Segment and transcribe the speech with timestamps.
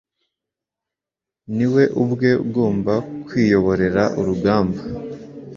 [1.55, 2.93] Ni we ubwe ugomba
[3.25, 4.81] kwiyoborera urugamba